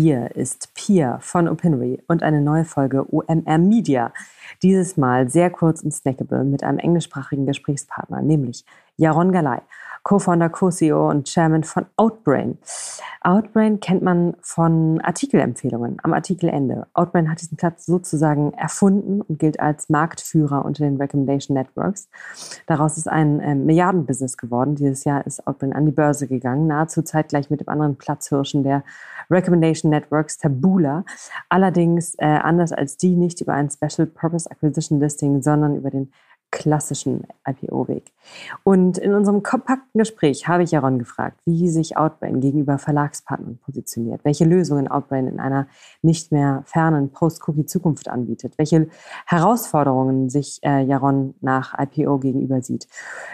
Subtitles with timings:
[0.00, 4.12] Hier ist Pia von Opinory und eine neue Folge OMR Media.
[4.62, 8.64] Dieses Mal sehr kurz und snackable mit einem englischsprachigen Gesprächspartner, nämlich
[8.96, 9.60] Jaron Galay.
[10.08, 12.56] Co-Founder, Co-CEO und Chairman von Outbrain.
[13.20, 16.86] Outbrain kennt man von Artikelempfehlungen am Artikelende.
[16.94, 22.08] Outbrain hat diesen Platz sozusagen erfunden und gilt als Marktführer unter den Recommendation Networks.
[22.66, 24.76] Daraus ist ein äh, Milliardenbusiness geworden.
[24.76, 28.84] Dieses Jahr ist Outbrain an die Börse gegangen, nahezu zeitgleich mit dem anderen Platzhirschen der
[29.30, 31.04] Recommendation Networks, Taboola.
[31.50, 36.10] Allerdings äh, anders als die nicht über ein Special Purpose Acquisition Listing, sondern über den
[36.50, 38.12] klassischen IPO-Weg.
[38.64, 44.24] Und in unserem kompakten Gespräch habe ich Jaron gefragt, wie sich Outbrain gegenüber Verlagspartnern positioniert,
[44.24, 45.68] welche Lösungen Outbrain in einer
[46.02, 48.88] nicht mehr fernen Post-Cookie-Zukunft anbietet, welche
[49.26, 52.88] Herausforderungen sich äh, Jaron nach IPO gegenüber sieht,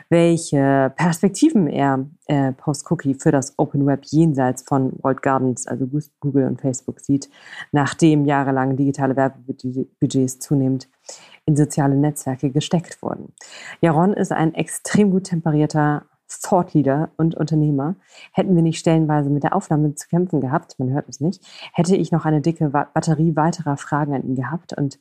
[0.08, 5.88] welche Perspektiven er äh, Post-Cookie für das Open Web jenseits von World Gardens, also
[6.20, 7.28] Google und Facebook sieht,
[7.70, 10.88] nachdem jahrelang digitale Werbebudgets zunehmend
[11.46, 13.32] in soziale Netzwerke gesteckt wurden.
[13.80, 16.04] Jaron ist ein extrem gut temperierter
[16.42, 16.74] Thought
[17.16, 17.96] und Unternehmer.
[18.32, 21.42] Hätten wir nicht stellenweise mit der Aufnahme zu kämpfen gehabt, man hört es nicht,
[21.72, 24.72] hätte ich noch eine dicke Batterie weiterer Fragen an ihn gehabt.
[24.72, 24.98] Und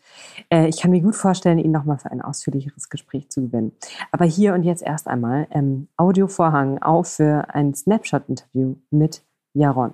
[0.51, 3.71] äh, ich kann mir gut vorstellen, ihn nochmal für ein ausführlicheres Gespräch zu gewinnen.
[4.11, 9.93] Aber hier und jetzt erst einmal ähm, Audiovorhang auf für ein Snapshot-Interview mit Jaron.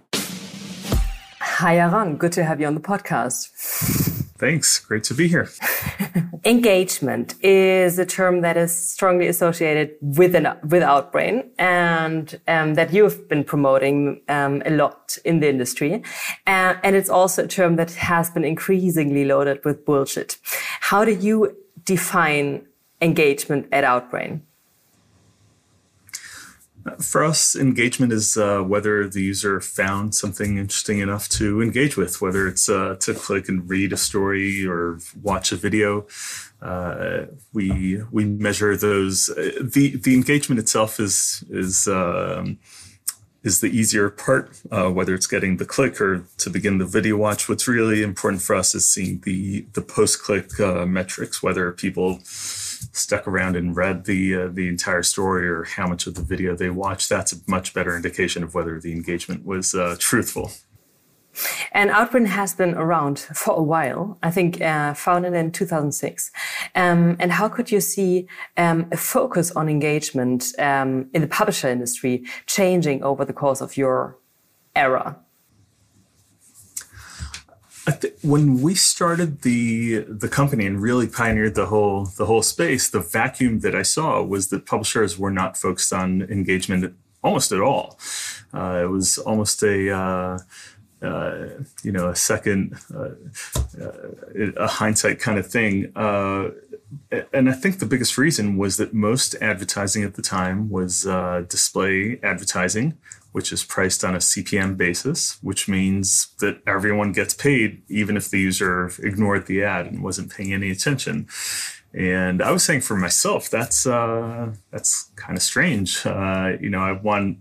[1.60, 4.09] Hi Jaron, good to have you on the podcast.
[4.40, 4.80] Thanks.
[4.80, 5.50] Great to be here.
[6.46, 12.94] Engagement is a term that is strongly associated with an with Outbrain and um, that
[12.94, 16.02] you've been promoting um, a lot in the industry.
[16.48, 20.38] Uh, and it's also a term that has been increasingly loaded with bullshit.
[20.80, 22.66] How do you define
[23.02, 24.40] engagement at Outbrain?
[27.02, 32.22] For us, engagement is uh, whether the user found something interesting enough to engage with,
[32.22, 36.08] whether it's uh, to click and read a story or watch a video.
[36.62, 39.30] Uh, we we measure those.
[39.30, 42.60] Uh, the the engagement itself is is um,
[43.44, 47.16] is the easier part, uh, whether it's getting the click or to begin the video
[47.16, 47.48] watch.
[47.48, 52.20] What's really important for us is seeing the the post click uh, metrics, whether people
[52.94, 56.56] stuck around and read the uh, the entire story or how much of the video
[56.56, 57.10] they watched.
[57.10, 60.52] That's a much better indication of whether the engagement was uh, truthful.
[61.72, 66.32] And Outbrain has been around for a while, I think uh, founded in 2006.
[66.76, 71.70] Um, and how could you see um, a focus on engagement um, in the publisher
[71.70, 74.18] industry changing over the course of your
[74.76, 75.18] era?
[78.22, 83.00] When we started the the company and really pioneered the whole the whole space, the
[83.00, 88.00] vacuum that I saw was that publishers were not focused on engagement almost at all.
[88.54, 90.40] Uh, it was almost a uh,
[91.02, 91.48] uh,
[91.84, 93.10] you know a second uh,
[93.82, 95.92] uh, a hindsight kind of thing.
[95.96, 96.50] Uh,
[97.32, 101.04] and I think the biggest reason was that most advertising at the time was
[101.48, 102.98] display advertising
[103.32, 108.30] which is priced on a CPM basis, which means that everyone gets paid, even if
[108.30, 111.28] the user ignored the ad and wasn't paying any attention.
[111.94, 116.06] And I was saying for myself, that's uh, that's kind of strange.
[116.06, 117.40] Uh, you know, I want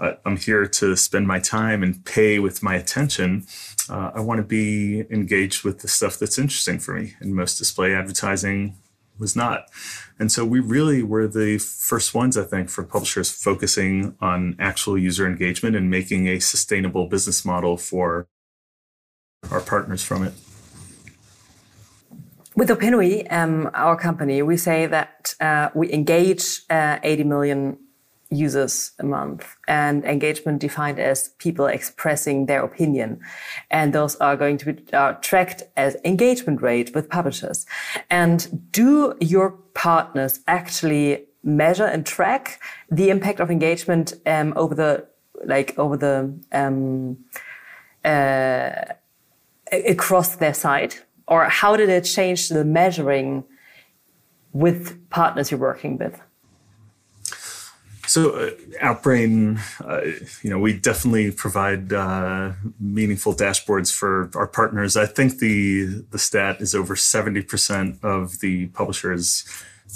[0.00, 3.46] I'm here to spend my time and pay with my attention.
[3.88, 7.14] Uh, I want to be engaged with the stuff that's interesting for me.
[7.20, 8.76] And most display advertising
[9.18, 9.70] was not.
[10.18, 14.98] And so we really were the first ones, I think, for publishers focusing on actual
[14.98, 18.28] user engagement and making a sustainable business model for
[19.50, 20.34] our partners from it.
[22.56, 27.78] With Opinary, um, our company, we say that uh, we engage uh, 80 million
[28.30, 33.20] users a month and engagement defined as people expressing their opinion.
[33.70, 37.66] And those are going to be uh, tracked as engagement rate with publishers.
[38.10, 42.60] And do your partners actually measure and track
[42.90, 45.06] the impact of engagement um, over the,
[45.44, 47.16] like over the, um,
[48.04, 48.72] uh,
[49.72, 51.04] across their site?
[51.26, 53.44] Or how did it change the measuring
[54.52, 56.20] with partners you're working with?
[58.08, 58.50] So, uh,
[58.82, 60.00] Outbrain, uh,
[60.42, 64.96] you know, we definitely provide uh, meaningful dashboards for our partners.
[64.96, 69.44] I think the the stat is over seventy percent of the publishers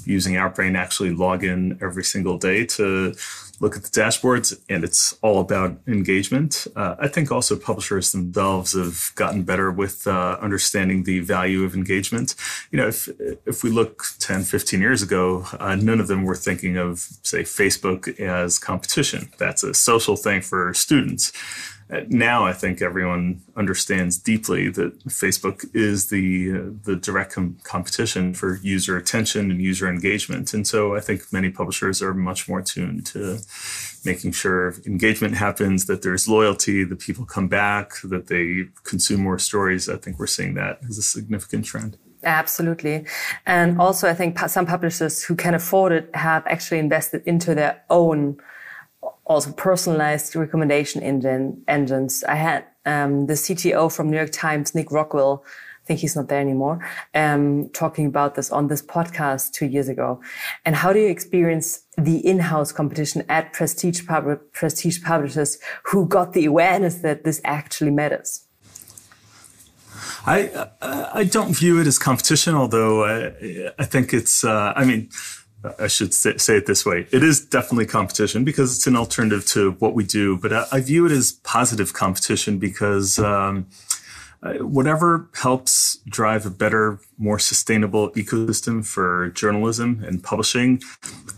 [0.04, 3.14] using Outbrain actually log in every single day to
[3.60, 6.66] look at the dashboards, and it's all about engagement.
[6.74, 11.74] Uh, I think also publishers themselves have gotten better with uh, understanding the value of
[11.74, 12.34] engagement.
[12.72, 13.08] You know, if
[13.46, 17.42] if we look 10, 15 years ago, uh, none of them were thinking of, say,
[17.42, 19.30] Facebook as competition.
[19.38, 21.32] That's a social thing for students.
[22.08, 28.34] Now I think everyone understands deeply that Facebook is the uh, the direct com- competition
[28.34, 32.62] for user attention and user engagement, and so I think many publishers are much more
[32.62, 33.38] tuned to
[34.04, 39.38] making sure engagement happens, that there's loyalty, that people come back, that they consume more
[39.38, 39.88] stories.
[39.88, 41.98] I think we're seeing that as a significant trend.
[42.24, 43.04] Absolutely.
[43.46, 47.82] And also, I think some publishers who can afford it have actually invested into their
[47.90, 48.38] own
[49.32, 52.22] also personalized recommendation engine, engines.
[52.24, 55.44] I had um, the CTO from New York Times, Nick Rockwell,
[55.82, 56.78] I think he's not there anymore,
[57.14, 60.20] um, talking about this on this podcast two years ago.
[60.64, 66.34] And how do you experience the in-house competition at prestige, pub prestige publishers who got
[66.34, 68.46] the awareness that this actually matters?
[70.24, 74.44] I I don't view it as competition, although I, I think it's.
[74.44, 75.08] Uh, I mean,
[75.78, 79.46] I should say, say, it this way: it is definitely competition because it's an alternative
[79.48, 80.36] to what we do.
[80.38, 83.18] But I, I view it as positive competition because.
[83.18, 83.66] Um,
[84.44, 90.82] uh, whatever helps drive a better, more sustainable ecosystem for journalism and publishing,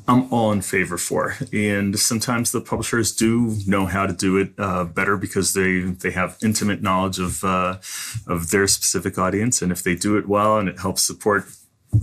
[0.08, 1.36] I'm all in favor for.
[1.52, 6.12] And sometimes the publishers do know how to do it uh, better because they they
[6.12, 7.76] have intimate knowledge of uh,
[8.26, 11.44] of their specific audience, and if they do it well and it helps support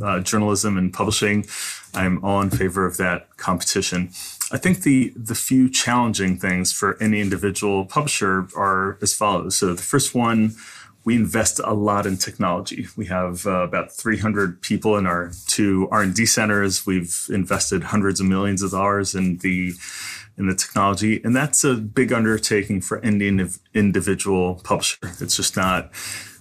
[0.04, 1.46] uh, journalism and publishing,
[1.94, 4.10] I'm all in favor of that competition.
[4.52, 9.56] I think the the few challenging things for any individual publisher are as follows.
[9.56, 10.56] So the first one
[11.04, 12.88] we invest a lot in technology.
[12.96, 16.86] We have uh, about 300 people in our two R&D centers.
[16.86, 19.74] We've invested hundreds of millions of dollars in the
[20.38, 23.28] in the technology, and that's a big undertaking for any
[23.74, 24.98] individual publisher.
[25.20, 25.92] It's just not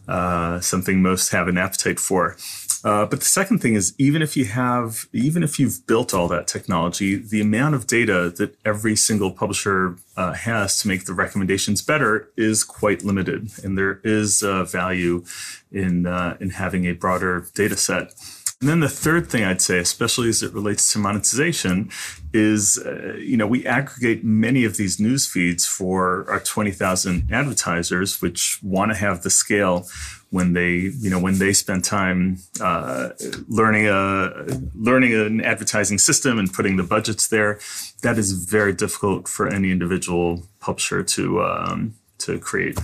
[0.07, 2.37] uh, something most have an appetite for.
[2.83, 6.29] Uh, but the second thing is, even if you have, even if you've built all
[6.29, 11.13] that technology, the amount of data that every single publisher uh, has to make the
[11.13, 15.25] recommendations better is quite limited, and there is uh, value
[15.71, 18.15] in uh, in having a broader data set.
[18.61, 21.91] And then the third thing I'd say, especially as it relates to monetization,
[22.35, 28.21] is uh, you know we aggregate many of these news feeds for our 20,000 advertisers,
[28.21, 29.87] which want to have the scale
[30.31, 33.11] when they you know when they spend time uh,
[33.49, 34.31] learning a
[34.75, 37.59] learning an advertising system and putting the budgets there
[38.03, 42.79] that is very difficult for any individual publisher to um, to create.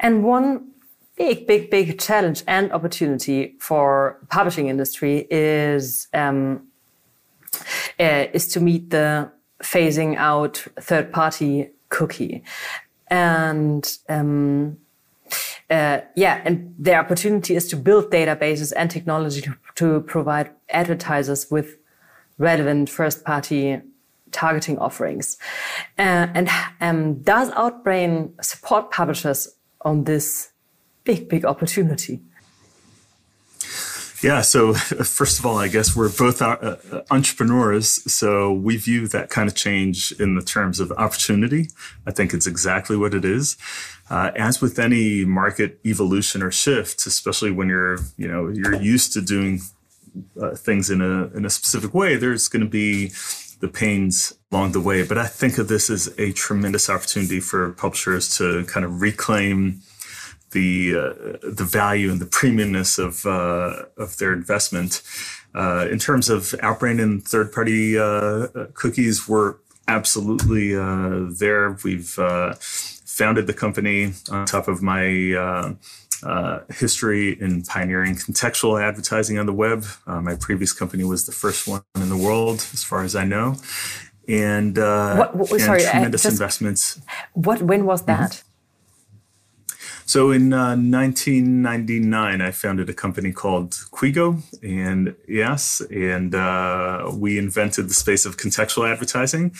[0.00, 0.72] And one
[1.16, 6.68] big big big challenge and opportunity for publishing industry is um,
[7.98, 9.30] uh, is to meet the
[9.62, 12.42] phasing out third party cookie.
[13.08, 14.78] And um,
[15.72, 21.50] uh, yeah, and the opportunity is to build databases and technology to, to provide advertisers
[21.50, 21.78] with
[22.36, 23.80] relevant first party
[24.32, 25.38] targeting offerings.
[25.98, 26.48] Uh, and
[26.80, 29.48] um, does Outbrain support publishers
[29.80, 30.52] on this
[31.04, 32.20] big, big opportunity?
[34.22, 34.40] Yeah.
[34.42, 37.88] So first of all, I guess we're both uh, uh, entrepreneurs.
[38.12, 41.68] So we view that kind of change in the terms of opportunity.
[42.06, 43.56] I think it's exactly what it is.
[44.08, 49.12] Uh, as with any market evolution or shift, especially when you're, you know, you're used
[49.14, 49.60] to doing
[50.40, 53.10] uh, things in a in a specific way, there's going to be
[53.60, 55.02] the pains along the way.
[55.02, 59.80] But I think of this as a tremendous opportunity for publishers to kind of reclaim
[60.52, 65.02] the uh, the value and the premiumness of uh, of their investment.
[65.54, 69.56] Uh, in terms of Outbrain and third party uh, cookies, we're
[69.88, 71.76] absolutely uh, there.
[71.84, 75.76] We've uh, founded the company on top of my.
[76.70, 79.84] history in pioneering contextual advertising on the web.
[80.06, 83.56] my previous company was the first one in the world, as far as I know,
[84.28, 87.00] and, what, what, sorry, tremendous just, investments.
[87.34, 87.60] What?
[87.62, 88.44] When was that?
[90.06, 97.38] So in uh, 1999, I founded a company called Quigo, and yes, and uh, we
[97.38, 99.54] invented the space of contextual advertising.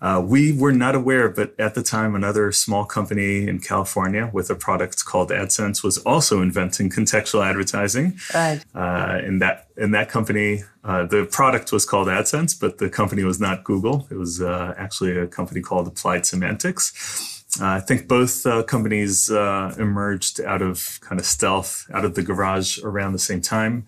[0.00, 4.50] Uh, we were not aware, but at the time, another small company in California with
[4.50, 8.18] a product called AdSense was also inventing contextual advertising.
[8.34, 8.64] Right.
[8.74, 13.24] Uh, in that in that company, uh, the product was called AdSense, but the company
[13.24, 14.06] was not Google.
[14.10, 17.37] It was uh, actually a company called Applied Semantics.
[17.60, 22.14] Uh, I think both uh, companies uh, emerged out of kind of stealth, out of
[22.14, 23.86] the garage around the same time.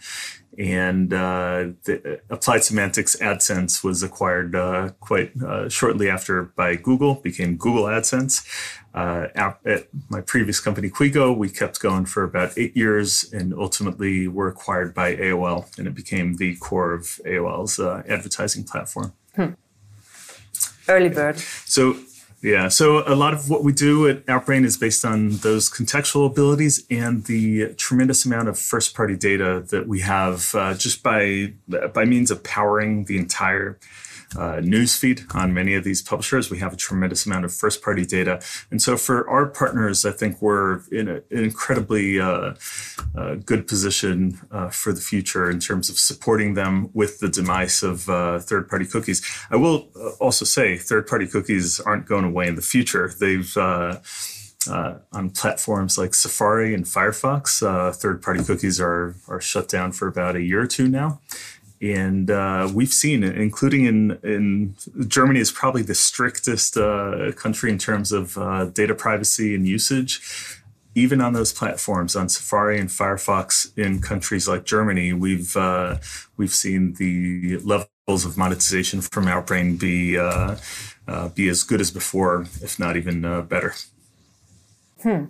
[0.59, 7.15] And uh, the Applied Semantics AdSense was acquired uh, quite uh, shortly after by Google,
[7.15, 8.45] became Google AdSense.
[8.93, 14.49] at my previous company, Quigo, we kept going for about eight years and ultimately were
[14.49, 19.13] acquired by AOL, and it became the core of AOL's advertising platform.
[19.37, 19.53] Hmm.
[20.89, 21.39] Early bird.
[21.39, 21.97] So
[22.43, 22.69] Yeah.
[22.69, 26.87] So a lot of what we do at Outbrain is based on those contextual abilities
[26.91, 31.53] and the tremendous amount of first party data that we have uh, just by
[31.93, 33.79] by means of powering the entire
[34.37, 36.51] uh, newsfeed on many of these publishers.
[36.51, 38.41] We have a tremendous amount of first party data.
[38.71, 42.55] And so for our partners, I think we're in a, an incredibly uh,
[43.15, 47.83] uh, good position uh, for the future in terms of supporting them with the demise
[47.83, 49.23] of uh, third party cookies.
[49.51, 53.13] I will uh, also say third party cookies aren't going away in the future.
[53.19, 53.57] They've
[54.69, 60.07] uh, on platforms like Safari and Firefox, uh, third-party cookies are are shut down for
[60.07, 61.21] about a year or two now,
[61.81, 64.75] and uh, we've seen, including in in
[65.07, 70.21] Germany, is probably the strictest uh, country in terms of uh, data privacy and usage.
[70.95, 75.99] Even on those platforms, on Safari and Firefox, in countries like Germany, we've uh,
[76.37, 80.57] we've seen the levels of monetization from Outbrain be uh,
[81.09, 83.75] uh, be as good as before, if not even better.
[85.03, 85.25] Hmm.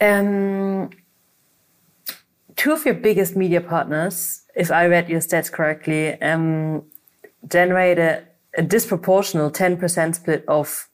[0.00, 0.90] Um
[2.56, 6.82] two of your biggest media partners, if I read your stats correctly, um,
[7.48, 8.24] generate a,
[8.56, 10.88] a disproportional 10% split of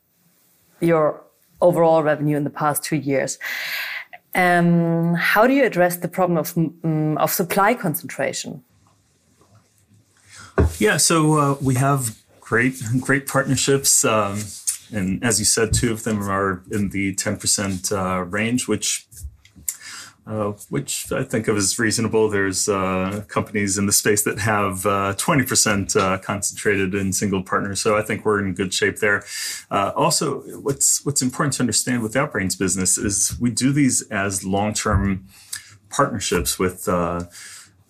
[0.81, 1.23] your
[1.61, 3.38] overall revenue in the past two years.
[4.35, 8.64] Um, how do you address the problem of, um, of supply concentration?
[10.78, 14.40] Yeah, so uh, we have great great partnerships, um,
[14.92, 19.07] and as you said, two of them are in the ten percent uh, range, which
[20.26, 22.29] uh, which I think of as reasonable.
[22.29, 27.81] There's uh, companies in the space that have uh, 20% uh, concentrated in single partners,
[27.81, 29.25] so I think we're in good shape there.
[29.71, 34.45] Uh, also, what's what's important to understand with Outbrain's business is we do these as
[34.45, 35.26] long-term
[35.91, 36.88] partnerships with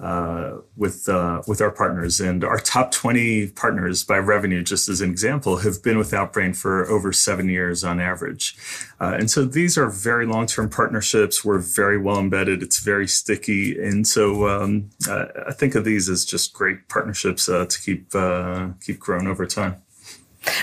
[0.00, 2.20] uh, with uh, with our partners.
[2.20, 6.56] And our top 20 partners by revenue, just as an example, have been with Outbrain
[6.56, 8.56] for over seven years on average.
[9.00, 11.44] Uh, and so these are very long term partnerships.
[11.44, 12.62] We're very well embedded.
[12.62, 13.78] It's very sticky.
[13.80, 18.68] And so um, I think of these as just great partnerships uh, to keep uh,
[18.84, 19.82] keep growing over time.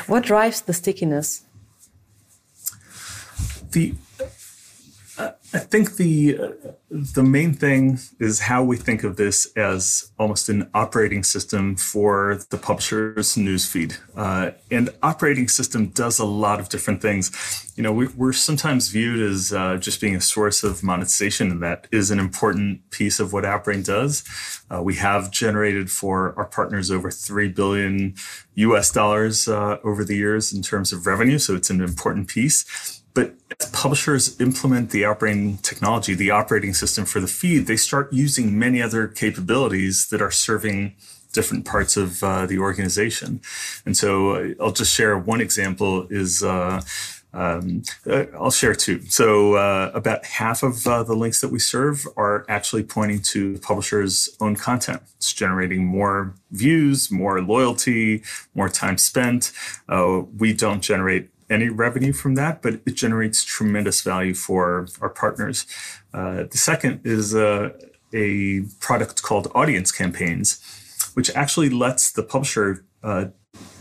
[0.08, 1.44] What drives the stickiness?
[3.72, 3.94] The
[5.20, 10.50] I think the uh, the main thing is how we think of this as almost
[10.50, 13.98] an operating system for the publisher's newsfeed.
[14.16, 17.32] Uh, and operating system does a lot of different things.
[17.76, 21.62] You know, we, are sometimes viewed as uh, just being a source of monetization, and
[21.64, 24.24] that is an important piece of what Outbrain does.
[24.72, 28.16] Uh, we have generated for our partners over three billion
[28.56, 28.92] U.S.
[28.92, 33.34] dollars uh, over the years in terms of revenue, so it's an important piece but
[33.60, 38.58] as publishers implement the operating technology, the operating system for the feed, they start using
[38.58, 40.96] many other capabilities that are serving
[41.34, 43.42] different parts of uh, the organization.
[43.86, 46.82] And so uh, I'll just share one example is uh,
[47.32, 49.02] um, uh, I'll share two.
[49.04, 53.54] So uh, about half of uh, the links that we serve are actually pointing to
[53.54, 55.04] the publisher's own content.
[55.18, 58.24] It's generating more views, more loyalty,
[58.56, 59.52] more time spent.
[60.38, 65.66] we don't generate any revenue from that, but it generates tremendous value for our partners.
[66.14, 67.74] Uh, the second is a,
[68.14, 70.62] a, product called Audience Campaigns,
[71.14, 73.26] which actually lets the publisher uh,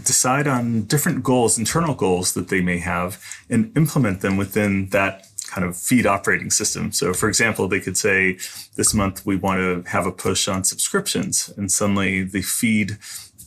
[0.04, 5.26] decide on different goals, internal goals that they may have, and implement them within that
[5.48, 6.92] kind of feed operating system.
[6.92, 8.38] So, for example, they could say,
[8.76, 12.98] this month we want to have a push on subscriptions, and suddenly the feed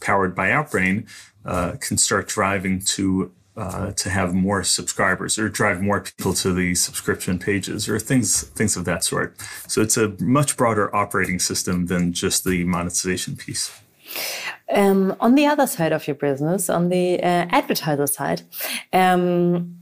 [0.01, 1.07] powered by Outbrain
[1.45, 6.53] uh, can start driving to uh, to have more subscribers or drive more people to
[6.53, 9.35] the subscription pages or things things of that sort.
[9.67, 13.71] So it's a much broader operating system than just the monetization piece.
[14.73, 18.43] Um, on the other side of your business, on the uh, advertiser side,
[18.93, 19.77] um,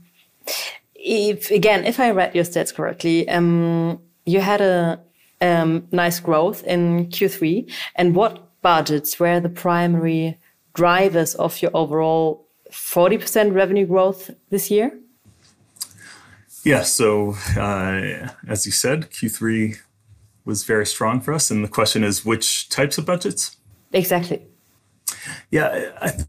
[0.94, 5.00] if again, if I read your stats correctly, um, you had a
[5.40, 7.70] um, nice growth in Q3.
[7.96, 10.38] And what budgets were the primary
[10.74, 14.98] drivers of your overall 40% revenue growth this year?
[16.64, 19.78] Yeah, so uh, as you said, Q3
[20.44, 21.50] was very strong for us.
[21.50, 23.56] And the question is which types of budgets?
[23.92, 24.42] Exactly.
[25.50, 26.28] Yeah, I think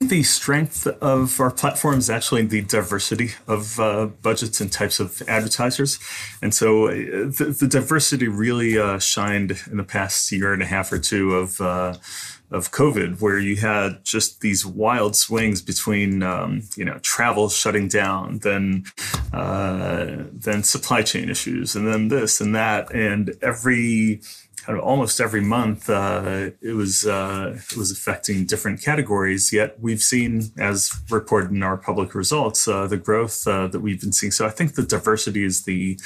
[0.00, 5.22] the strength of our platform is actually the diversity of uh, budgets and types of
[5.28, 5.98] advertisers.
[6.40, 10.66] And so uh, the, the diversity really uh, shined in the past year and a
[10.66, 11.94] half or two of uh,
[12.50, 17.88] of COVID, where you had just these wild swings between, um, you know, travel shutting
[17.88, 18.84] down, then,
[19.32, 24.20] uh, then supply chain issues, and then this and that, and every
[24.68, 29.50] kind of almost every month uh, it was uh, it was affecting different categories.
[29.50, 33.98] Yet we've seen, as reported in our public results, uh, the growth uh, that we've
[33.98, 34.30] been seeing.
[34.30, 35.98] So I think the diversity is the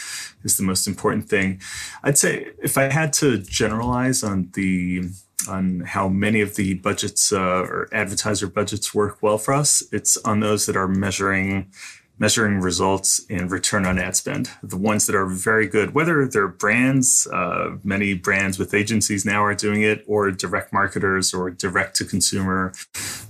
[0.45, 1.61] is the most important thing.
[2.05, 5.11] I'd say if I had to generalize on the
[5.49, 10.17] on how many of the budgets uh, or advertiser budgets work well for us, it's
[10.19, 11.71] on those that are measuring
[12.19, 14.49] measuring results and return on ad spend.
[14.63, 19.43] The ones that are very good, whether they're brands, uh, many brands with agencies now
[19.43, 22.73] are doing it, or direct marketers or direct to consumer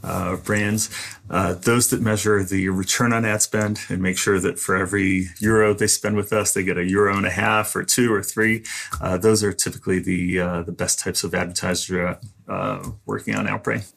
[0.05, 0.91] uh, brands.
[1.31, 5.29] Uh, those that measure the return on ad spend and make sure that for every
[5.39, 8.23] euro they spend with us, they get a euro and a half or two or
[8.23, 8.63] three.
[9.01, 13.91] Uh, those are typically the uh, the best types of advertiser uh, working on Outbrain.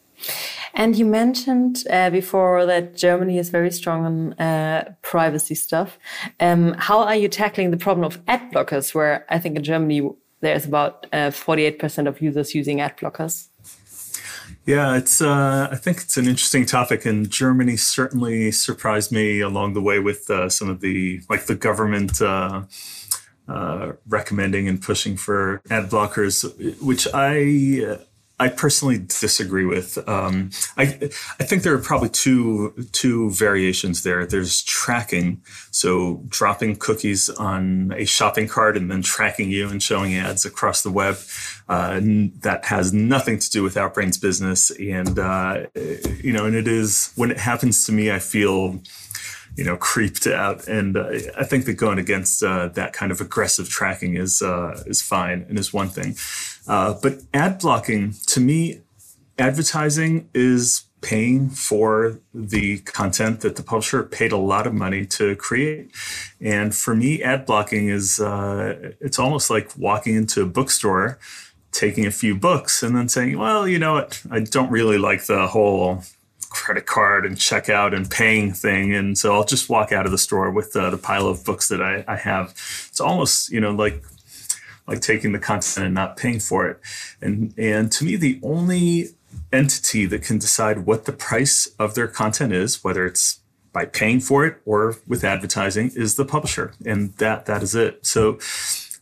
[0.75, 5.97] And you mentioned uh, before that Germany is very strong on uh, privacy stuff.
[6.41, 10.09] Um, how are you tackling the problem of ad blockers, where I think in Germany
[10.41, 13.47] there's about 48% uh, of users using ad blockers?
[14.65, 15.21] Yeah, it's.
[15.21, 19.99] Uh, I think it's an interesting topic, and Germany certainly surprised me along the way
[19.99, 22.63] with uh, some of the like the government uh,
[23.47, 26.43] uh recommending and pushing for ad blockers,
[26.81, 27.99] which I
[28.37, 29.97] I personally disagree with.
[30.09, 34.25] Um, I I think there are probably two two variations there.
[34.25, 40.15] There's tracking, so dropping cookies on a shopping cart and then tracking you and showing
[40.15, 41.17] ads across the web.
[41.69, 41.99] Uh,
[42.41, 45.65] that has nothing to do with Outbrain's business, and uh,
[46.21, 48.81] you know, and it is when it happens to me, I feel
[49.55, 50.67] you know, creeped out.
[50.67, 54.83] And uh, I think that going against uh, that kind of aggressive tracking is uh,
[54.85, 56.15] is fine and is one thing.
[56.67, 58.81] Uh, but ad blocking, to me,
[59.37, 65.35] advertising is paying for the content that the publisher paid a lot of money to
[65.35, 65.91] create.
[66.41, 71.19] And for me, ad blocking is uh, it's almost like walking into a bookstore,
[71.71, 74.21] taking a few books, and then saying, "Well, you know what?
[74.31, 76.03] I don't really like the whole."
[76.51, 80.17] credit card and checkout and paying thing and so i'll just walk out of the
[80.17, 82.51] store with uh, the pile of books that I, I have
[82.87, 84.01] it's almost you know like
[84.87, 86.79] like taking the content and not paying for it.
[87.21, 89.09] And and to me, the only
[89.51, 93.39] entity that can decide what the price of their content is, whether it's
[93.73, 98.05] by paying for it or with advertising, is the publisher, and that that is it.
[98.05, 98.39] So.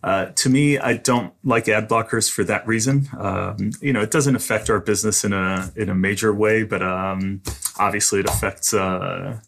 [0.06, 3.08] Uh, to me, I don't like ad blockers for that reason.
[3.18, 6.82] Um, you know, it doesn't affect our business in a in a major way, but
[6.82, 7.42] um,
[7.80, 9.40] obviously it affects uh,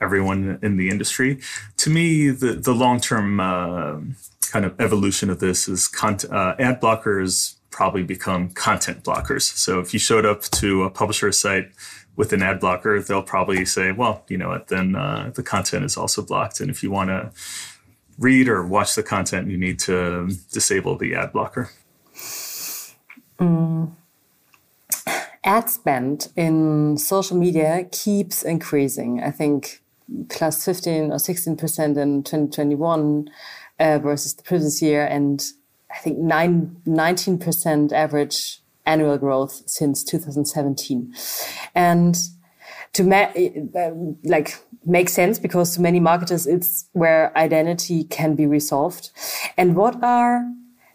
[0.00, 1.38] everyone in the industry.
[1.78, 4.00] To me, the the long term uh,
[4.50, 9.42] kind of evolution of this is uh, ad blockers probably become content blockers.
[9.42, 11.70] So if you showed up to a publisher site
[12.16, 15.84] with an ad blocker, they'll probably say, well, you know what, then uh, the content
[15.84, 16.60] is also blocked.
[16.60, 17.30] And if you want to
[18.18, 21.70] read or watch the content, you need to disable the ad blocker.
[23.38, 23.92] Mm.
[25.42, 29.22] Ad spend in social media keeps increasing.
[29.22, 29.79] I think
[30.28, 33.30] plus 15 or 16% in 2021
[33.78, 35.44] uh, versus the previous year, and
[35.90, 41.14] I think nine, 19% average annual growth since 2017.
[41.74, 42.16] And
[42.92, 43.32] to ma-
[43.76, 43.90] uh,
[44.24, 49.10] like make sense because to many marketers it's where identity can be resolved.
[49.56, 50.44] And what are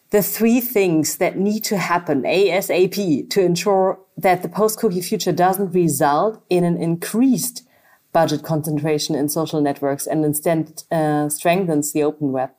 [0.10, 5.72] the three things that need to happen ASAP to ensure that the post-cookie future doesn't
[5.72, 7.65] result in an increased
[8.16, 12.50] budget concentration in social networks and instead uh, strengthens the open web?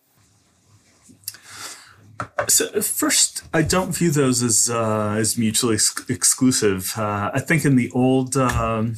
[2.47, 6.93] So first, I don't view those as uh, as mutually ex- exclusive.
[6.97, 8.97] Uh, I think in the old um,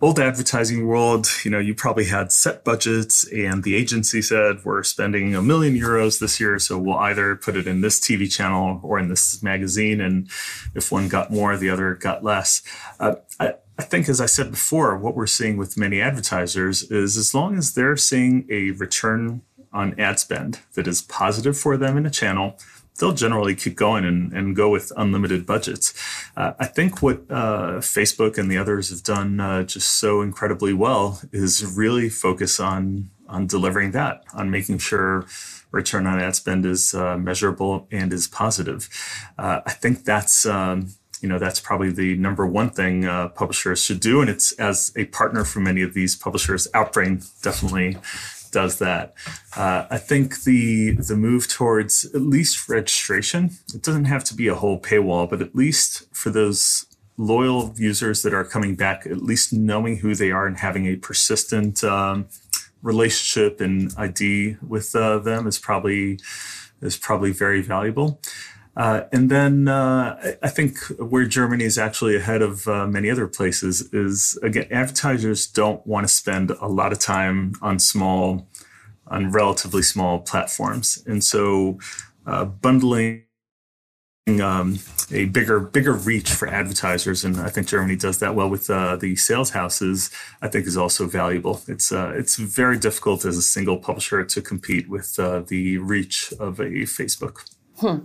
[0.00, 4.84] old advertising world, you know, you probably had set budgets, and the agency said we're
[4.84, 8.80] spending a million euros this year, so we'll either put it in this TV channel
[8.82, 10.28] or in this magazine, and
[10.74, 12.62] if one got more, the other got less.
[13.00, 17.16] Uh, I, I think, as I said before, what we're seeing with many advertisers is
[17.16, 21.96] as long as they're seeing a return on ad spend that is positive for them
[21.96, 22.58] in a channel,
[22.98, 25.94] they'll generally keep going and, and go with unlimited budgets.
[26.36, 30.72] Uh, I think what uh, Facebook and the others have done uh, just so incredibly
[30.72, 35.26] well is really focus on on delivering that, on making sure
[35.70, 38.88] return on ad spend is uh, measurable and is positive.
[39.36, 40.46] Uh, I think that's.
[40.46, 44.52] Um, you know that's probably the number one thing uh, publishers should do and it's
[44.52, 47.96] as a partner for many of these publishers outbrain definitely
[48.50, 49.14] does that.
[49.56, 53.50] Uh, I think the the move towards at least registration.
[53.74, 58.22] It doesn't have to be a whole paywall, but at least for those loyal users
[58.22, 62.28] that are coming back, at least knowing who they are and having a persistent um,
[62.82, 66.18] relationship and ID with uh, them is probably
[66.80, 68.20] is probably very valuable.
[68.78, 73.26] Uh, and then uh, I think where Germany is actually ahead of uh, many other
[73.26, 78.48] places is again, advertisers don't want to spend a lot of time on small,
[79.08, 81.02] on relatively small platforms.
[81.06, 81.80] And so
[82.24, 83.24] uh, bundling
[84.40, 84.78] um,
[85.10, 88.96] a bigger bigger reach for advertisers, and I think Germany does that well with uh,
[88.96, 90.10] the sales houses.
[90.42, 91.62] I think is also valuable.
[91.66, 96.32] It's uh, it's very difficult as a single publisher to compete with uh, the reach
[96.38, 97.50] of a Facebook.
[97.78, 98.00] Hmm.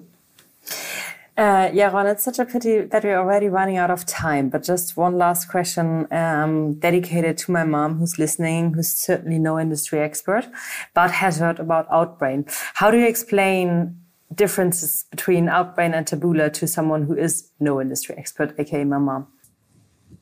[1.36, 4.50] Uh, yeah, Ron, it's such a pity that we're already running out of time.
[4.50, 9.60] But just one last question um, dedicated to my mom who's listening, who's certainly no
[9.60, 10.48] industry expert,
[10.94, 12.46] but has heard about Outbrain.
[12.76, 13.98] How do you explain
[14.34, 19.28] differences between Outbrain and Taboola to someone who is no industry expert, aka my mom?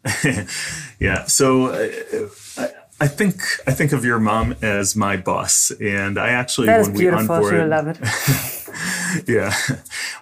[0.99, 2.67] yeah, so uh,
[3.01, 6.93] I, think I think of your mom as my boss, and I actually that when
[6.93, 9.27] we onboarded, love it.
[9.27, 9.53] yeah,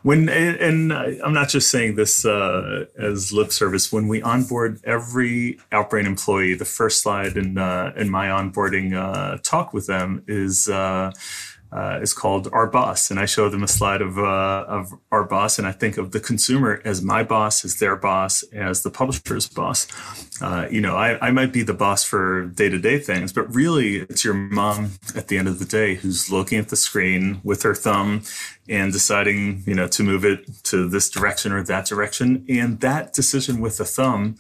[0.02, 3.92] when and I'm not just saying this uh, as lip service.
[3.92, 9.40] When we onboard every Outbrain employee, the first slide in uh, in my onboarding uh,
[9.44, 10.70] talk with them is
[11.72, 15.24] uh, is called Our Boss, and I show them a slide of uh, of Our
[15.24, 18.90] Boss, and I think of the consumer as my boss, as their boss, as the
[18.90, 19.88] publisher's boss.
[20.42, 23.54] Uh, you know, I, I might be the boss for day to day things, but
[23.54, 27.40] really, it's your mom at the end of the day who's looking at the screen
[27.44, 28.24] with her thumb
[28.68, 33.14] and deciding, you know, to move it to this direction or that direction, and that
[33.14, 34.38] decision with the thumb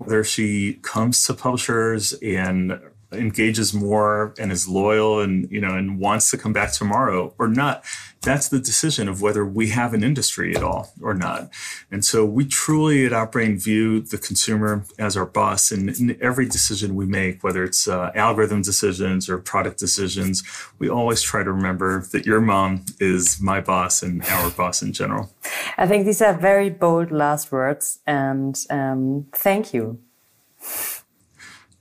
[0.00, 2.80] whether she comes to publishers and
[3.12, 7.48] engages more and is loyal and you know and wants to come back tomorrow or
[7.48, 7.84] not
[8.22, 11.50] that's the decision of whether we have an industry at all or not.
[11.90, 16.46] And so we truly at outbrain view the consumer as our boss and in every
[16.46, 20.42] decision we make whether it's uh, algorithm decisions or product decisions.
[20.78, 24.92] We always try to remember that your mom is my boss and our boss in
[24.92, 25.32] general.
[25.78, 29.98] I think these are very bold last words and um, thank you.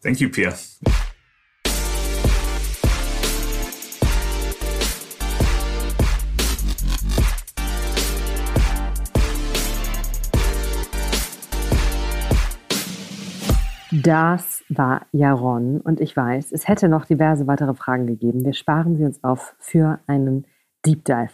[0.01, 0.55] Thank you pia
[14.03, 18.45] Das war Jaron und ich weiß, es hätte noch diverse weitere Fragen gegeben.
[18.45, 20.45] Wir sparen sie uns auf für einen
[20.85, 21.31] Deep Dive.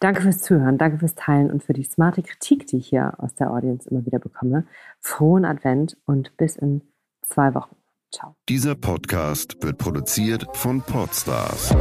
[0.00, 3.34] Danke fürs Zuhören, danke fürs Teilen und für die smarte Kritik, die ich hier aus
[3.34, 4.66] der Audience immer wieder bekomme.
[5.00, 6.82] Frohen Advent und bis in
[7.22, 7.76] zwei Wochen.
[8.10, 8.34] Ciao.
[8.48, 11.74] Dieser Podcast wird produziert von Podstars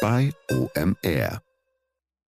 [0.00, 1.45] bei OMR.